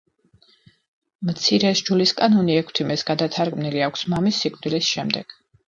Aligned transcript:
მცირე 1.29 1.73
სჯულისკანონი 1.81 2.57
ექვთიმეს 2.63 3.05
გადათარგმნილი 3.13 3.87
აქვს 3.91 4.09
მამის 4.17 4.43
სიკვდილის 4.43 4.93
შემდეგ. 4.97 5.41